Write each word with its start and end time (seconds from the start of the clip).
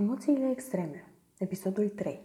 Emoțiile 0.00 0.50
extreme, 0.50 1.04
episodul 1.38 1.88
3. 1.88 2.20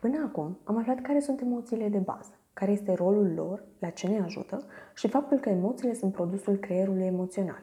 Până 0.00 0.24
acum 0.26 0.58
am 0.64 0.76
aflat 0.76 1.00
care 1.00 1.20
sunt 1.20 1.40
emoțiile 1.40 1.88
de 1.88 1.98
bază, 1.98 2.38
care 2.52 2.70
este 2.70 2.94
rolul 2.94 3.32
lor, 3.34 3.64
la 3.78 3.88
ce 3.88 4.08
ne 4.08 4.20
ajută 4.20 4.66
și 4.94 5.08
faptul 5.08 5.38
că 5.38 5.48
emoțiile 5.48 5.94
sunt 5.94 6.12
produsul 6.12 6.56
creierului 6.56 7.06
emoțional. 7.06 7.62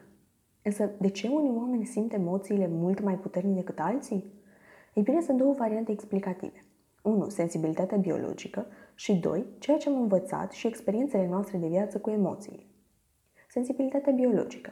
Însă, 0.62 0.92
de 1.00 1.10
ce 1.10 1.28
unii 1.28 1.58
oameni 1.58 1.86
simt 1.86 2.14
emoțiile 2.14 2.68
mult 2.68 3.02
mai 3.02 3.18
puternic 3.18 3.56
decât 3.56 3.80
alții? 3.80 4.34
Ei 4.94 5.04
bine, 5.04 5.22
sunt 5.22 5.38
două 5.38 5.54
variante 5.54 5.92
explicative. 5.92 6.66
1. 7.04 7.30
Sensibilitatea 7.30 7.98
biologică 7.98 8.66
și 8.96 9.16
2. 9.16 9.46
Ceea 9.60 9.78
ce 9.78 9.90
am 9.90 10.02
învățat 10.02 10.52
și 10.52 10.68
experiențele 10.68 11.28
noastre 11.28 11.58
de 11.58 11.68
viață 11.68 12.00
cu 12.00 12.10
emoțiile. 12.10 12.64
Sensibilitatea 13.50 14.14
biologică. 14.14 14.72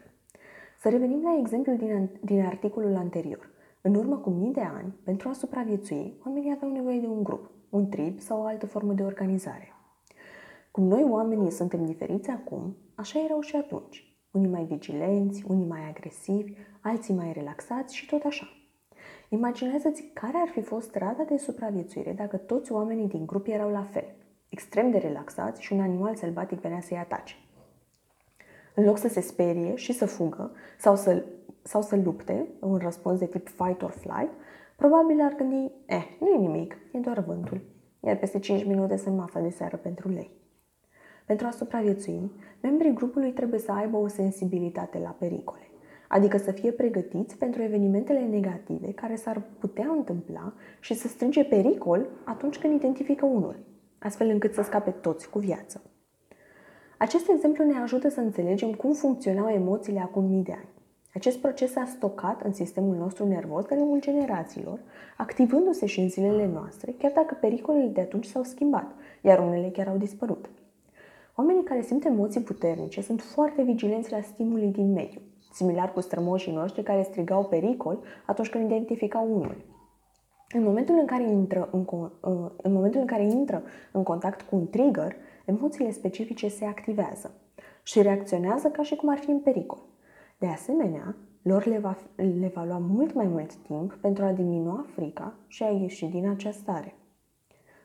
Să 0.79 0.89
revenim 0.89 1.21
la 1.21 1.37
exemplul 1.39 1.77
din, 1.77 2.09
din 2.21 2.45
articolul 2.45 2.95
anterior– 2.95 3.49
în 3.87 3.95
urmă 3.95 4.17
cu 4.17 4.29
mii 4.29 4.53
de 4.53 4.61
ani, 4.61 4.93
pentru 5.03 5.29
a 5.29 5.33
supraviețui, 5.33 6.21
oamenii 6.25 6.53
aveau 6.55 6.71
nevoie 6.71 6.99
de 6.99 7.07
un 7.07 7.23
grup, 7.23 7.49
un 7.69 7.89
trib 7.89 8.19
sau 8.19 8.41
o 8.41 8.45
altă 8.45 8.65
formă 8.65 8.93
de 8.93 9.03
organizare. 9.03 9.73
Cum 10.71 10.83
noi 10.83 11.05
oamenii 11.09 11.51
suntem 11.51 11.85
diferiți 11.85 12.29
acum, 12.29 12.75
așa 12.95 13.23
erau 13.23 13.41
și 13.41 13.55
atunci. 13.55 14.17
Unii 14.31 14.49
mai 14.49 14.63
vigilenți, 14.63 15.43
unii 15.47 15.65
mai 15.65 15.89
agresivi, 15.89 16.53
alții 16.81 17.13
mai 17.13 17.31
relaxați 17.33 17.95
și 17.95 18.05
tot 18.05 18.23
așa. 18.23 18.47
Imaginează-ți 19.29 20.03
care 20.13 20.37
ar 20.37 20.47
fi 20.47 20.61
fost 20.61 20.95
rata 20.95 21.23
de 21.23 21.37
supraviețuire 21.37 22.13
dacă 22.13 22.37
toți 22.37 22.71
oamenii 22.71 23.07
din 23.07 23.25
grup 23.25 23.47
erau 23.47 23.69
la 23.69 23.83
fel, 23.83 24.15
extrem 24.49 24.91
de 24.91 24.97
relaxați 24.97 25.61
și 25.61 25.73
un 25.73 25.79
animal 25.79 26.15
sălbatic 26.15 26.59
venea 26.59 26.81
să-i 26.81 26.97
atace. 26.97 27.35
În 28.79 28.85
loc 28.85 28.97
să 28.97 29.07
se 29.07 29.21
sperie 29.21 29.75
și 29.75 29.93
să 29.93 30.05
fugă 30.05 30.51
sau 30.77 30.95
să 30.95 31.23
sau 31.61 31.81
să 31.81 31.95
lupte, 31.95 32.47
un 32.59 32.77
răspuns 32.77 33.19
de 33.19 33.25
tip 33.25 33.47
fight 33.47 33.81
or 33.81 33.91
flight, 33.91 34.31
probabil 34.75 35.21
ar 35.21 35.35
gândi, 35.35 35.71
eh, 35.85 36.17
nu 36.19 36.27
e 36.27 36.37
nimic, 36.37 36.77
e 36.91 36.97
doar 36.97 37.19
vântul, 37.19 37.61
iar 37.99 38.17
peste 38.17 38.39
5 38.39 38.65
minute 38.65 38.97
sunt 38.97 39.17
masa 39.17 39.39
de 39.39 39.49
seară 39.49 39.77
pentru 39.77 40.09
lei. 40.09 40.31
Pentru 41.25 41.47
a 41.47 41.51
supraviețui, 41.51 42.31
membrii 42.61 42.93
grupului 42.93 43.31
trebuie 43.31 43.59
să 43.59 43.71
aibă 43.71 43.97
o 43.97 44.07
sensibilitate 44.07 44.99
la 44.99 45.15
pericole, 45.19 45.69
adică 46.07 46.37
să 46.37 46.51
fie 46.51 46.71
pregătiți 46.71 47.37
pentru 47.37 47.61
evenimentele 47.61 48.19
negative 48.19 48.91
care 48.91 49.15
s-ar 49.15 49.41
putea 49.59 49.87
întâmpla 49.89 50.53
și 50.79 50.93
să 50.93 51.07
strânge 51.07 51.43
pericol 51.43 52.09
atunci 52.23 52.59
când 52.59 52.73
identifică 52.73 53.25
unul, 53.25 53.55
astfel 53.99 54.29
încât 54.29 54.53
să 54.53 54.61
scape 54.61 54.91
toți 54.91 55.29
cu 55.29 55.39
viață. 55.39 55.81
Acest 56.97 57.29
exemplu 57.29 57.63
ne 57.63 57.79
ajută 57.79 58.09
să 58.09 58.19
înțelegem 58.19 58.73
cum 58.73 58.93
funcționau 58.93 59.49
emoțiile 59.49 59.99
acum 59.99 60.23
mii 60.23 60.43
de 60.43 60.51
ani. 60.51 60.69
Acest 61.13 61.37
proces 61.37 61.71
s-a 61.71 61.85
stocat 61.85 62.41
în 62.41 62.53
sistemul 62.53 62.95
nostru 62.95 63.27
nervos 63.27 63.65
de 63.65 63.75
lungul 63.75 63.99
generațiilor, 63.99 64.79
activându-se 65.17 65.85
și 65.85 65.99
în 65.99 66.09
zilele 66.09 66.47
noastre, 66.53 66.95
chiar 66.97 67.11
dacă 67.15 67.37
pericolele 67.41 67.87
de 67.87 68.01
atunci 68.01 68.25
s-au 68.25 68.43
schimbat, 68.43 68.91
iar 69.21 69.39
unele 69.39 69.69
chiar 69.69 69.87
au 69.87 69.97
dispărut. 69.97 70.49
Oamenii 71.35 71.63
care 71.63 71.81
simt 71.81 72.05
emoții 72.05 72.41
puternice 72.41 73.01
sunt 73.01 73.21
foarte 73.21 73.61
vigilenți 73.61 74.11
la 74.11 74.21
stimulii 74.21 74.71
din 74.71 74.91
mediu, 74.91 75.21
similar 75.53 75.93
cu 75.93 75.99
strămoșii 75.99 76.53
noștri 76.53 76.83
care 76.83 77.03
strigau 77.03 77.43
pericol 77.43 78.03
atunci 78.25 78.49
când 78.49 78.65
identificau 78.65 79.27
unul. 79.31 79.65
În 80.53 80.63
momentul 80.63 80.95
în 80.99 81.05
care 81.05 81.23
intră 81.23 81.69
în, 81.71 81.85
în 82.57 82.73
momentul 82.73 82.99
în 82.99 83.07
care 83.07 83.23
intră 83.23 83.63
în 83.91 84.03
contact 84.03 84.41
cu 84.41 84.55
un 84.55 84.69
trigger, 84.69 85.15
emoțiile 85.47 85.91
specifice 85.91 86.47
se 86.47 86.65
activează 86.65 87.35
și 87.83 88.01
reacționează 88.01 88.67
ca 88.67 88.83
și 88.83 88.95
cum 88.95 89.09
ar 89.09 89.17
fi 89.17 89.29
în 89.29 89.39
pericol. 89.39 89.81
De 90.37 90.47
asemenea, 90.47 91.15
lor 91.41 91.65
le 91.65 91.77
va, 91.77 91.97
le 92.15 92.51
va 92.53 92.63
lua 92.63 92.77
mult 92.77 93.13
mai 93.13 93.27
mult 93.27 93.55
timp 93.55 93.93
pentru 93.93 94.23
a 94.23 94.31
diminua 94.31 94.85
frica 94.93 95.33
și 95.47 95.63
a 95.63 95.69
ieși 95.69 96.05
din 96.05 96.29
această 96.29 96.61
stare. 96.61 96.95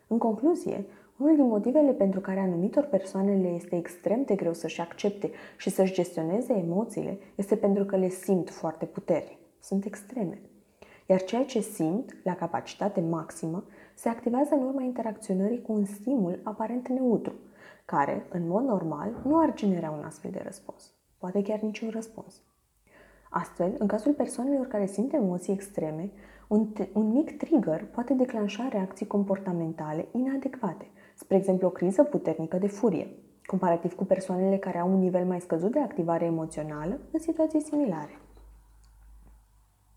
În 0.06 0.18
concluzie, 0.18 0.86
unul 1.16 1.36
din 1.36 1.46
motivele 1.46 1.92
pentru 1.92 2.20
care 2.20 2.40
anumitor 2.40 2.84
persoane 2.84 3.36
le 3.36 3.48
este 3.48 3.76
extrem 3.76 4.22
de 4.24 4.34
greu 4.34 4.52
să-și 4.52 4.80
accepte 4.80 5.30
și 5.56 5.70
să-și 5.70 5.92
gestioneze 5.92 6.52
emoțiile 6.52 7.18
este 7.34 7.56
pentru 7.56 7.84
că 7.84 7.96
le 7.96 8.08
simt 8.08 8.50
foarte 8.50 8.84
puternic. 8.84 9.38
Sunt 9.60 9.84
extreme. 9.84 10.40
Iar 11.06 11.22
ceea 11.22 11.44
ce 11.44 11.60
simt, 11.60 12.16
la 12.24 12.34
capacitate 12.34 13.00
maximă, 13.00 13.64
se 13.94 14.08
activează 14.08 14.54
în 14.54 14.62
urma 14.62 14.82
interacționării 14.82 15.62
cu 15.62 15.72
un 15.72 15.84
stimul 15.84 16.40
aparent 16.42 16.88
neutru, 16.88 17.32
care, 17.94 18.26
în 18.30 18.48
mod 18.48 18.64
normal, 18.64 19.10
nu 19.24 19.40
ar 19.40 19.54
genera 19.54 19.90
un 19.90 20.04
astfel 20.04 20.30
de 20.30 20.42
răspuns 20.44 20.92
poate 21.22 21.42
chiar 21.42 21.60
niciun 21.60 21.90
răspuns. 21.90 22.42
Astfel, 23.30 23.74
în 23.78 23.86
cazul 23.86 24.12
persoanelor 24.12 24.66
care 24.66 24.86
simt 24.86 25.12
emoții 25.12 25.52
extreme, 25.52 26.10
un, 26.48 26.66
un 26.92 27.12
mic 27.12 27.36
trigger 27.36 27.84
poate 27.84 28.14
declanșa 28.14 28.68
reacții 28.68 29.06
comportamentale 29.06 30.08
inadecvate, 30.12 30.86
spre 31.14 31.36
exemplu 31.36 31.66
o 31.66 31.70
criză 31.70 32.02
puternică 32.02 32.56
de 32.56 32.66
furie, 32.66 33.08
comparativ 33.46 33.94
cu 33.94 34.04
persoanele 34.04 34.56
care 34.56 34.78
au 34.78 34.92
un 34.92 34.98
nivel 34.98 35.24
mai 35.24 35.40
scăzut 35.40 35.72
de 35.72 35.80
activare 35.80 36.24
emoțională 36.24 36.98
în 37.12 37.18
situații 37.18 37.60
similare. 37.60 38.18